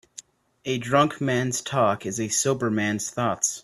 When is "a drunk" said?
0.65-1.21